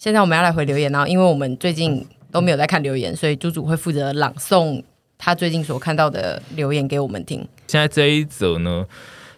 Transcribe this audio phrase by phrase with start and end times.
[0.00, 2.02] 现在我们要来回留言，然后因为我们最近
[2.32, 4.82] 都没有在看留言，所以猪猪会负责朗诵
[5.18, 7.46] 他最近所看到的留言给我们听。
[7.66, 8.86] 现在这一则呢，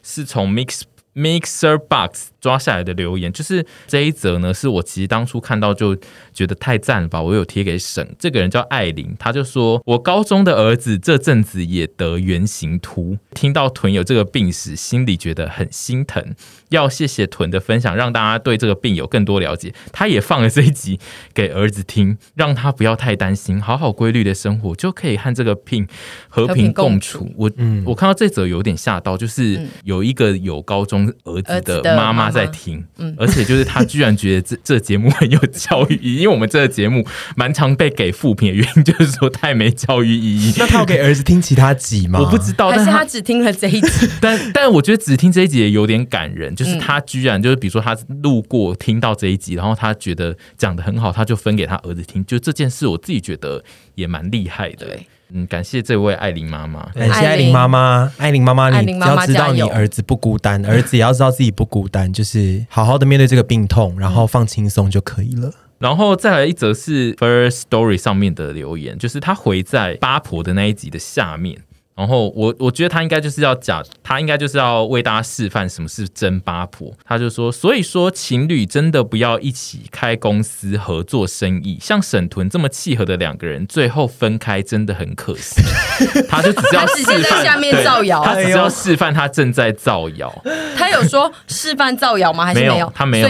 [0.05, 0.83] 是从 Mix
[1.15, 2.29] Mixer Box。
[2.43, 5.97] 抓下来的留言就是这一则呢，是我其实当初看到就
[6.33, 8.17] 觉得太赞了吧，我有贴给沈。
[8.19, 16.35] 这个人叫艾琳，他就说我高中的儿子这阵子也得圆形秃，听到屯有这个病史，心里觉得很心疼。
[16.71, 19.73] 要谢谢屯的分享，让大家对这个病有更多了解。
[19.93, 20.99] 他也放了这一集
[21.33, 25.87] 给儿子听，让他不要太担心，好好规律的生活就可以和这个病
[26.29, 27.21] 和平共处。
[27.21, 32.33] 共处我嗯，我看到这则有点吓到，就是有一个有高中儿子的妈妈。
[32.33, 37.07] 在听，嗯，而且就是他居然觉得这这节目很有教育意义，因为我们这个节目
[37.37, 40.55] 蛮常被给负评的原因，就是说太没教育意义。
[40.59, 42.21] 那他有给儿子听其他集吗？
[42.21, 44.09] 我不知道，但是他只听了这一集。
[44.19, 52.25] 但但我觉得只听这一集也有点感人，就是他居然就是比如说他路过听到这一集，然后他觉得讲的很好，他就分给他儿子听。
[52.25, 53.63] 就这件事，我自己觉得
[53.95, 54.87] 也蛮厉害的。
[54.87, 55.07] 对。
[55.35, 65.51] 嗯，感谢这位艾琳妈妈，感谢艾琳妈妈，艾琳妈妈，你要知道你儿子不孤单，儿子也要知道自己不孤单，就是好好的面对这个病痛，然后放轻松就可以了。
[65.79, 71.59] 然后再来一则是 First Story 上面的留言，就是他回在八婆的那一集的下面。
[71.95, 76.91] 然后我我觉得他应该就是要讲，他应该就是要为大家示范什么是真八婆。
[77.05, 85.61] 他就说，所以说情侣真的不要一起开公司合作生意，像沈屯这么契合的两个人，最后分开真的很可惜。
[86.29, 90.35] 他就只是要示范在下面造谣，他只是要示范他正在造谣。
[90.77, 92.47] 他有说示范造谣吗？
[92.47, 92.75] 还是没有？
[92.75, 93.29] 没有他没有。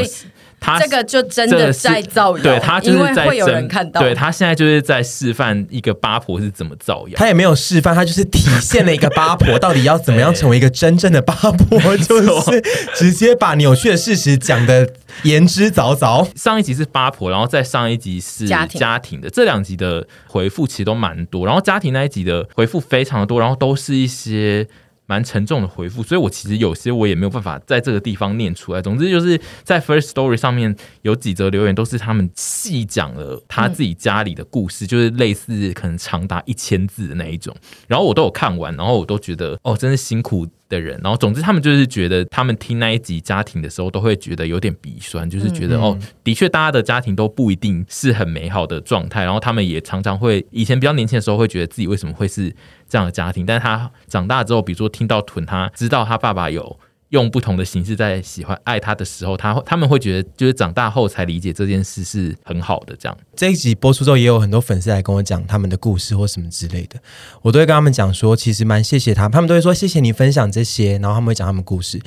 [0.63, 7.15] 他这个就真的在造谣，对他就是在会有人看到，对他现在就是在示范一个八婆是怎么造谣。
[7.17, 12.63] 他也没有示范，他就是体现了一个八婆到底要怎么样成为一个真正的八婆， 就是
[12.95, 14.89] 直接把扭曲的事实讲的
[15.25, 16.27] 言之凿凿。
[16.37, 24.67] 上一集是八婆，然后再上一集是家庭家庭的，这两集的回复其实都蛮多，然后家庭那一集的回复非常的多，然后都是一些。
[25.13, 28.81] 蛮沉重的回复，所以我其实有些我也没有办法在这个地方念出来。
[28.81, 37.55] 总之就是在 First Story 上面有几则留言，都是他们细讲了他自己家里的故事，嗯、就是类似可能长达一千字的那一种。
[37.87, 40.99] 然后我都有看完，然后我都觉得哦，真是辛苦的人。
[41.05, 49.23] 然后总之他们就是觉得他们听那一集家庭的时候，都会觉得有点鼻酸，就是觉得、嗯、哦，的确大家的家庭都不一定是很美好的状态。
[49.23, 52.53] 然后他们也常常会以前比较年轻的时候会觉得自己为什么会是。
[52.89, 56.79] 这样的家庭，但是他长大之后，比如说听到屯，他知道他爸爸有
[57.13, 62.97] 用不同的形式在喜欢爱他的时候，他他们会觉得，就是长大后才理解这件事是很好的。
[62.99, 66.99] 这样这一集播出之后，也有很多粉丝来跟我讲他们的故事或什么之类的，
[67.43, 72.01] 我都会跟他们讲说，其实蛮谢谢他，他们都会说谢谢你分享这些，然后他们会讲他们故事。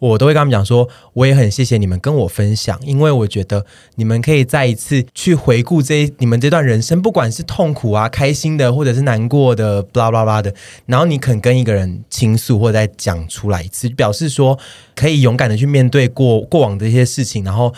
[0.00, 10.52] 我都会跟他们讲说，我也很谢谢你们跟我分享，因为我觉得你们可以再一次去回顾这你们这段人生，不管是痛苦啊、开心的，或者是难过的，blah blah blah 的，
[10.86, 14.58] 然后你肯跟一个人倾诉或者再讲出来一次，表示说
[14.96, 17.72] 可以勇敢的去面对过过往的一些事情，然后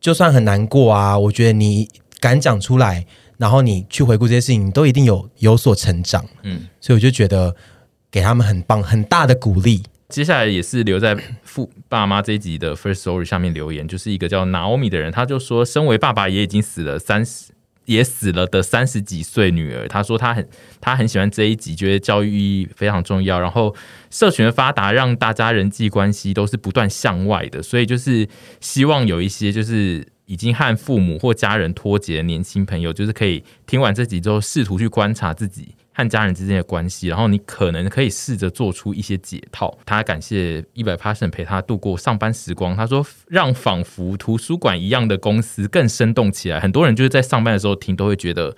[0.00, 1.86] 就算很难过啊，我觉得你
[2.18, 3.04] 敢讲出来，
[3.36, 7.54] 然后你去回顾这些事情，你都一定有有所成长，嗯，所以我就觉得
[8.10, 9.82] 给他们很棒很大的鼓励。
[10.08, 17.52] 接下来也是留在父爸妈这一集的 First Story 下面留言，就是一个叫 Naomi 的人，他就说，身为爸爸也已经死了三十，
[17.84, 20.48] 也死了的三十几岁女儿，他说他很
[20.80, 23.38] 他很喜欢这一集，觉得教育意义非常重要。
[23.38, 23.76] 然后
[24.08, 28.26] 社群的发达让大家人际关系都是不断向外的，所以就是
[28.60, 35.74] 希望有一些就是已经和父母或家人脱节的年轻朋友，就是可以听完这集之后，试图去观察自己。
[35.98, 39.76] 和家人之间的关系，然后你可能可以试着做出一些解套。
[39.84, 42.76] 他感谢一百 passion 陪他度过上班时光。
[42.76, 46.60] 他说，让仿佛图书馆一样的公司更生动起来。
[46.60, 48.56] 很多人就是在上班的时候听，都会觉得。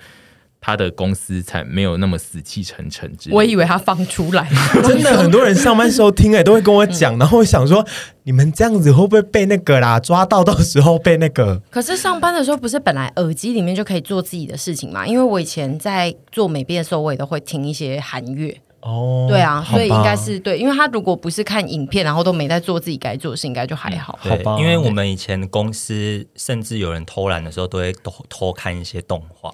[0.61, 3.11] 他的公司才没有那么死气沉沉。
[3.17, 4.47] 之我以为他放出来，
[4.85, 7.85] 真的很多人上班时候听哎，都会跟我讲，然后我想说，
[8.25, 10.45] 你们这样子会不会被那个啦抓到？
[10.45, 11.61] 到时候被那个？
[11.71, 15.07] 可是上班的时候不是本来耳机里面就可以做自己的事情嘛？
[15.07, 19.27] 因为我以前在做美编的时候，我也都会听一些韩乐哦。
[19.29, 24.19] 对啊，所以应该是对，因为他如果不是看影片，然后都没在做自己该做的事，应该就还好。
[24.21, 29.53] 好吧，因为我们以前公司甚至有人偷懒的时候，都会偷偷看一些动画。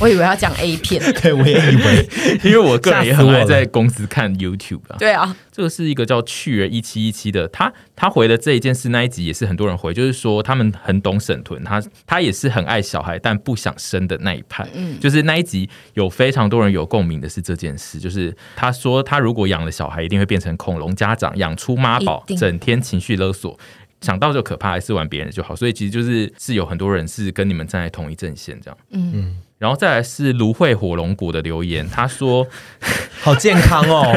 [0.00, 2.08] 我以为要讲 A 片， 对，我也以为，
[2.42, 4.96] 因为我个人也很爱在公司看 YouTube 啊。
[4.98, 14.66] 对啊，这个是一个叫去儿一七一七的，他他回的这一件事那一集也是很多人回，就是说他们很懂沈屯，他他也是很爱小孩但不想生的那一派。
[14.72, 23.58] 嗯，就是那一集有非常多人有共鸣的是这件事，就是他说他如果养了小孩，一定会变成恐龙家长，养出妈宝，整天情绪勒索。
[24.00, 25.54] 想到就可怕，还是玩别人就好。
[25.54, 28.78] 所以其实就是是有很多人是跟你们站在同一阵线这样。
[28.90, 29.36] 嗯嗯。
[29.58, 32.46] 然后再来是芦荟火龙果的留言，他说：
[33.20, 34.10] “好健康哦，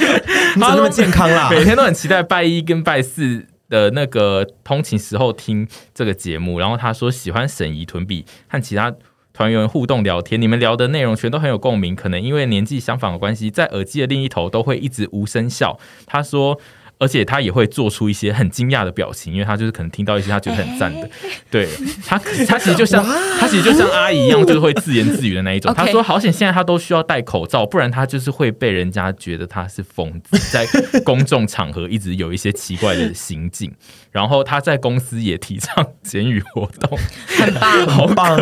[0.56, 1.50] 你怎么那么健康啦？
[1.50, 8.90] 每天都很期待拜一跟拜四的那个通勤时候听这个节目。”然后他说喜欢沈怡屯比和其他
[9.34, 11.94] 团员互动聊天，你们聊的内容全都很有共鸣。
[11.94, 15.78] 可能因为年纪相仿的关系，在耳机的另一头都会一直无声笑。
[16.06, 16.58] 他说。
[16.98, 21.08] 而且他也会做出一些很惊讶的表情，因为他就是可能听到一些他觉得很赞的，
[21.50, 21.68] 对
[22.06, 23.04] 他，他其实就像
[23.38, 25.72] 他其实就像阿姨一样，就是会自言自语的那一种。
[25.76, 30.66] 他说：“好险，现在他都需要戴口罩，不然他就是会被人家觉得他是疯子，在
[31.04, 33.70] 公众场合一直有一些奇怪的行径。
[34.10, 38.34] 然后他在公司也提倡简语活动，很棒，好棒，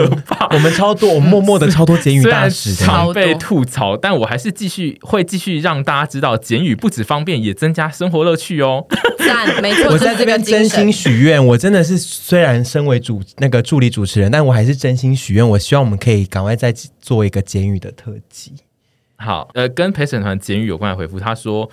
[0.53, 8.85] 我们超多，我们默默的超多简语大使，常被吐槽，但我还是继续会继续让大家知道，简语不止方便，也增加生活乐趣。”去哦，
[9.19, 9.93] 赞，没错。
[9.93, 16.71] 我在这边真心许愿，我真的是虽然身为主那个助理主持人，但我还是真心许愿，我希望我们可以赶快再
[17.01, 18.53] 做一个监狱的特辑。
[19.17, 21.71] 好，呃，跟陪审团监狱有关的回复，他说，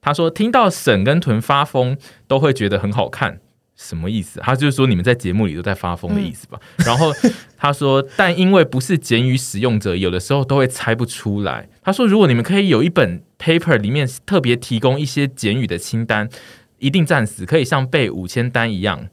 [0.00, 1.96] 他说听到沈跟屯发疯
[2.26, 3.38] 都会觉得很好看。
[3.76, 4.40] 什么意思？
[4.40, 6.60] 他就是说你们在节目里都在发疯的意思吧？
[6.76, 7.12] 嗯、然后
[7.56, 11.68] 他说，但因为不是简语使用者，有的时候都会猜不出来。
[11.82, 16.28] 他说，如果你们可以有一本 paper 里面特别提供一些简语的清单，
[16.78, 19.08] 一定战死，可以像背五千单一样。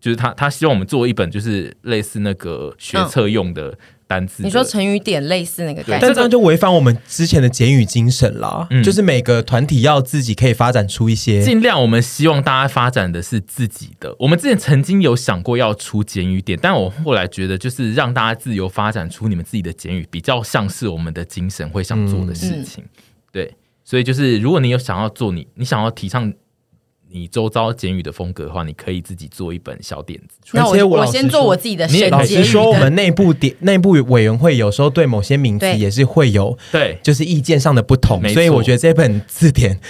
[0.00, 3.78] 就是他，他希望我们做一本，就是类似那个学测用的。
[4.10, 8.66] 嗯单字，你说成语典类似那个，但这样就违反我们之前的简语精神了。
[8.70, 14.12] 嗯，就是每个团体要自己可以发展出一些，尽量我们希望大家发展的是自己的。
[14.18, 22.82] 我们之前曾经有想过要出简语典，但我后来觉得，就是让大家自由发展出你们自己的简语，比较像是我们的精神会想做的事情。
[22.82, 22.90] 嗯、
[23.30, 23.54] 对，
[23.84, 26.32] 所以就是如果你有想要做你，你想要提倡。
[27.12, 30.36] 你周遭简语的风格的话，你可以自己做一本小点子。
[30.52, 31.86] 那我我先做我自己的。
[31.88, 38.26] 你也老实说，我们内部点内部委员会有时候对某些名词也是会有对，就是意见上的不同。
[38.28, 39.80] 所以我觉得这本字典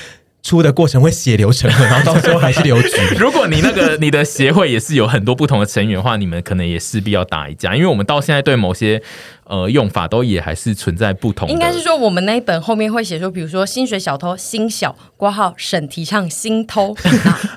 [0.42, 2.88] 出的过程会血流成河，然后到时候还是留局。
[3.18, 9.02] 如果你那个你的协会也是有很多不同的成员的话，你们可能也势必要打一架，因为我们到现在对某些。
[9.50, 11.48] 呃，用法都也还是存在不同。
[11.48, 16.96] 应该是说，我们那一本后面会写说，比如说薪水小偷薪小挂号沈提倡薪偷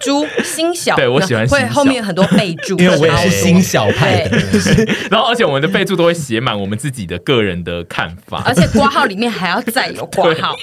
[0.02, 4.36] 猪薪小， 对我喜欢会后面很多备注，因为我也是薪小派的。
[5.12, 10.56] 然后，而且我们的备注都会写满我们自己的个人的看法，而且挂号里面还要再有挂号。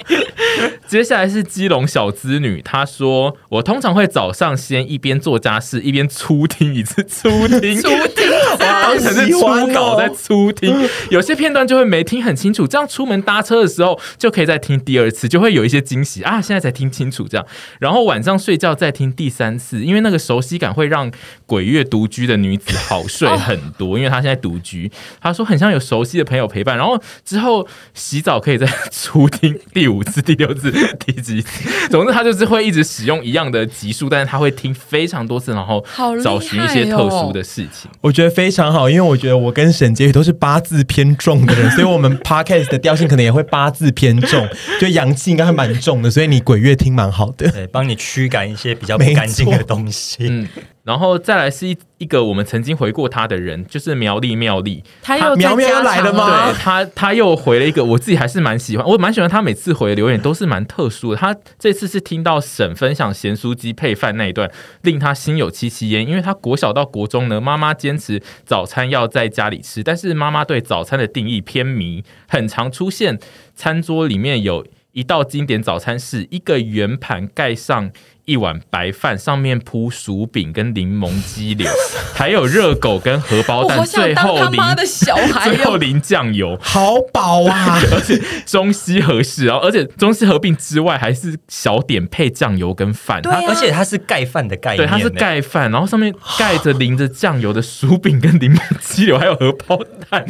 [0.89, 8.29] 接下来是基隆小资女，她说：“我通常会早上先一边做家事一边粗听一次，粗听，粗听，
[8.59, 10.75] 当成是初稿在粗听
[11.11, 16.41] 有。”有些片段就会没听很清楚，这样出门搭车的时候就可以再听第二次，就会有一些惊喜啊！
[16.41, 17.47] 现在才听清楚这样，
[17.79, 21.13] 然后晚上睡觉再听第三次，因为那个熟悉感会让
[21.45, 24.91] 鬼月独居的女子好睡很多，因为她现在独居，
[25.21, 26.79] 她说很像有熟悉的朋友陪伴。
[26.79, 30.73] 然后之后洗澡可以再初听第五次、第六次、
[31.05, 35.85] 第几次，总之她就是会一直使用一样的集数，但是她会听非常多次，然后
[36.25, 37.91] 找寻一些特殊的事情。
[38.01, 44.49] 我觉得非常好，因为我觉得我跟沈杰宇都是八字偏重的人， 所以我们 podcast 的调性可能也会八字偏重，
[44.81, 50.27] 就阳气应该会蛮重的，所以你鬼月听蛮好的，对，帮你驱赶一些比较不干净的东西。
[50.29, 50.49] 嗯，
[50.91, 56.51] 然后再来是一一个我们曾经回过他的人，就是苗栗妙丽，他又苗苗来了吗？
[56.51, 61.17] 对，他他又回了一个，我自己还是蛮喜欢，我蛮喜欢他每次回的留言都是蛮特殊的。
[61.17, 64.51] 他这次是听到沈分享咸酥鸡配饭那一段，
[64.83, 73.17] 令他心有戚戚焉，因为他国小到国中呢，妈妈坚持早餐要在家里吃，但是妈妈对早餐的定义偏迷，很常出现
[73.55, 77.93] 餐桌里面有一道经典早餐是一个圆盘盖上。
[78.25, 81.69] 一碗白饭，上面铺薯饼跟柠檬鸡柳，
[82.15, 84.61] 还有热狗跟荷包蛋，最后淋
[85.45, 87.79] 最后淋酱油，好饱啊！
[87.93, 100.25] 而且中西合适，然后而且中西合并之外，还是小点配酱油跟饭，对啊，而且它是盖饭的概念，对，它是盖饭，然后上面盖着淋着酱油的薯饼跟柠檬鸡柳，还有荷包蛋。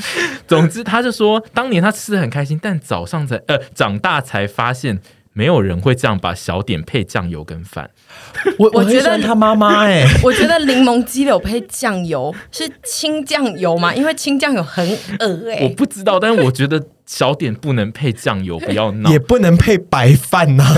[0.46, 5.00] 总之，他就说当年他吃得很开心，但早上才呃长大才发现。
[5.32, 7.90] 没有人会这样把小点配酱油跟饭。
[8.58, 13.94] 我我觉得他妈妈哎， 我觉得柠檬鸡柳配酱油是清酱油吗？
[13.94, 14.86] 因为清酱油很
[15.20, 15.64] 恶哎、 欸。
[15.64, 20.74] 我不知道，但是我觉得小点不能配酱油，不要闹，也不能配白饭呐、啊，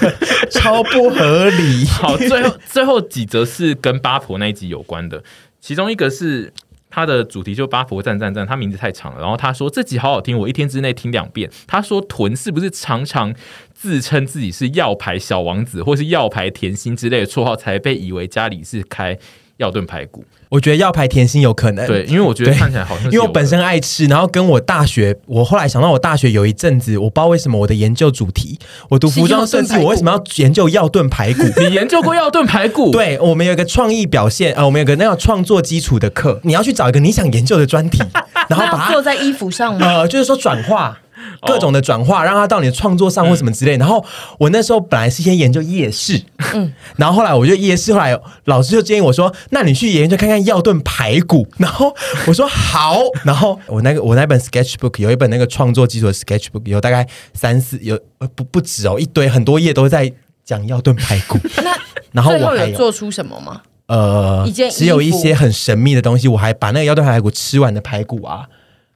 [0.50, 1.84] 超不合理。
[1.86, 5.22] 好，最后最后几则是跟八婆那一集有关的，
[5.60, 6.52] 其中一个是。
[6.92, 9.20] 他的主题就八婆赞赞赞，他名字太长了。
[9.20, 11.48] 然后他说这集好好听，我一天之内听两遍。
[11.64, 13.32] 他说屯是不是常常
[13.80, 19.16] 自称自己是药牌小王子或是药牌甜心之类的绰号，才被以为家里是开
[19.56, 20.22] 药炖排骨。
[20.50, 28.58] 我觉得药牌甜心有可能，对，因为我觉得看起来好像，因为我本身爱吃，然后跟我大学，我后来想到我大学有一阵子，我不知道为什么我的研究主题，
[28.90, 31.44] 我读服装设计，我为什么要研究药炖排骨？
[31.56, 32.90] 你研究过药炖排骨？
[32.92, 38.02] 对，我们有一个创意表现，呃，我们有个那个创作基础的课，你要去找一个你想研究的专题，
[38.50, 39.86] 然后把它做在衣服上吗？
[39.86, 41.00] 呃，就是说转化。
[41.42, 43.76] 各种的转化，让它到你的创作上或什么之类。
[43.76, 44.04] 然后
[44.38, 46.20] 我那时候本来是先研究夜市，
[46.54, 51.94] 嗯，然后后来我就夜市，后来老师就建议我说：“那你去研究看看药炖排骨。”然后
[52.26, 57.98] 我说：“好。”然后我那个我那本 sketchbook 有一本那个创作基础的 sketchbook，有大概三四有
[58.34, 60.12] 不不止哦，一堆很多页都在
[60.44, 61.38] 讲药炖排骨。
[61.62, 61.76] 那
[62.12, 63.62] 然后我还有做出什么吗？
[63.86, 66.28] 呃，只有一些很神秘的东西。
[66.28, 68.46] 我还把那个药炖排骨吃完的排骨啊。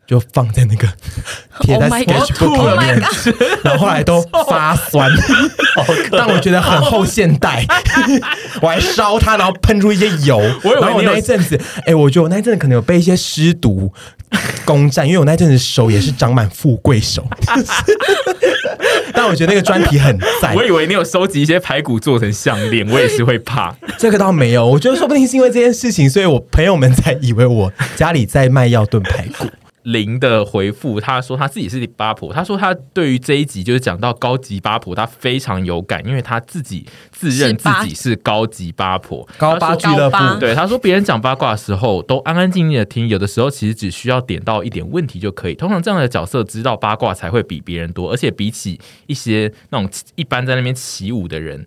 [0.06, 0.86] 就放在那个
[1.60, 5.10] 贴在 sketchbook 里面，oh、然后后来都发酸，
[6.10, 7.64] 但我觉得很后现代。
[8.60, 10.40] 我还烧它，然后喷出一些油。
[10.62, 13.92] 然后我那一阵子，哎、欸，我觉得我那一阵子可能有被一些尸毒
[14.64, 17.26] 攻占，因为我那阵子手也是长满富贵手。
[19.12, 20.54] 但我觉得那个专题很赞。
[20.54, 23.74] 我以为你有收集一些排骨做成项链，我也是会怕。
[23.98, 29.46] 这个倒没有，我觉得说不定是因为这件事情，所以我朋友们才以为我家里在卖药炖排骨。
[29.84, 32.32] 林的回复，他说他自己是八婆。
[32.32, 40.16] 他说他对于这一集就是讲到高级八婆，他非常有感，因为他自己自认自己是高级八婆，高八俱乐部。
[40.40, 45.54] 对，他说别人讲八卦的时候都安安静静的听，有的时候其实只需要点到一点问题就可以。
[45.54, 51.66] 通常这样的角色知道八卦才会比别人多，而且比起一些那种一般在那边起舞的人。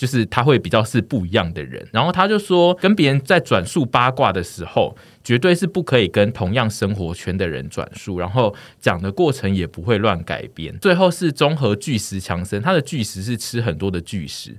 [0.00, 10.74] 就是他会比较是不一样的人，然后他就说，跟别人在转述八卦的时候，绝对是不可以跟同样生活圈的人转述，然后讲的过程也不会乱改编。
[10.78, 14.56] 最后是综合巨石强森，他的巨石是吃很多的巨石。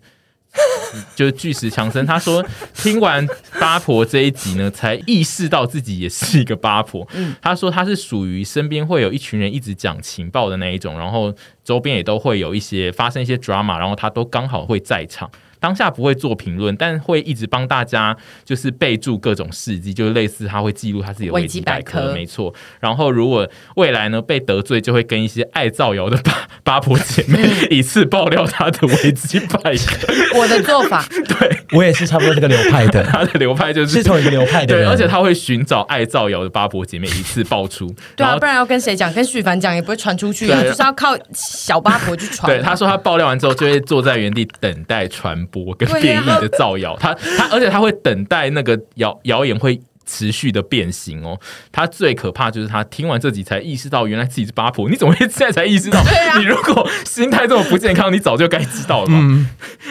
[1.15, 3.25] 就是巨石强森，他说听完
[3.59, 7.07] 八婆这一集呢，才意识到自己也是一个八婆。
[7.41, 15.31] 他说他是属于身边会有一群人一直讲情报的那一种，然后周边也都会有一些发生一些 drama，然后他都刚好会在场。
[15.61, 22.53] 当下不会做评论，但会一直帮大家就是备注各种事迹，就是类似他会记录他自己的维基百科，没错。
[22.79, 27.39] 然后如果未来呢被得罪，就会跟一些爱造谣的八八婆姐妹
[27.69, 30.11] 一次爆料他的维基百科。
[30.39, 33.03] 我的做法， 对我也是差不多这个流派的。
[33.11, 37.93] 他的流派就是是同一个流派的，对，而且他会寻找爱造谣的八婆姐妹一次爆出。
[38.15, 39.13] 对啊，不然要跟谁讲？
[39.13, 42.51] 跟许凡讲也不会传出去啊，就是要靠小八婆去传。
[42.51, 45.31] 对，他说他爆料完之后就会坐在原地等待传。
[45.51, 49.77] 播跟变异的造谣，他他而且他会等待那个谣谣言会
[50.11, 51.39] 持续的变形哦。
[51.71, 54.89] 他最可怕就是他听完这集才意识到原来自己是八婆。
[54.89, 56.03] 你怎么会现在才意识到？
[56.37, 59.19] 你如果心态这么不健康，你早就该知道了嘛。
[59.21, 59.49] 嗯，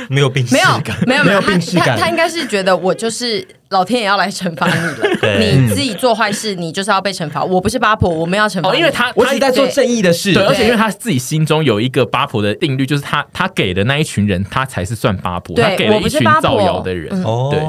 [0.08, 0.68] 没有病，没有
[1.06, 1.96] 没有没有病识感。
[1.96, 3.46] 他他应该是觉得我就是。
[3.70, 7.44] 老天也要来惩罚你了， 你自己做坏事，你就是要被惩罚。
[7.44, 8.74] 我不是八婆，我们要惩罚。
[8.74, 10.34] 因为他，我只在做正义的事。
[10.34, 15.54] 对，而且因为他自己心中有一个八婆的定律，就是他他给的那一群人，他才是算八婆。
[15.54, 17.10] 他给了一群造谣的人，
[17.50, 17.60] 对，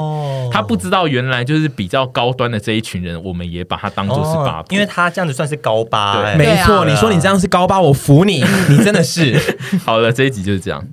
[0.50, 6.20] 他不知道原来就是比较高端的这一群人，我们也把他当做是八婆，因为他这样子算是高八。
[6.20, 9.40] 对，没错，你说你这样是高八，我服你，你真的是。
[9.86, 10.84] 好了，这一集就是这样。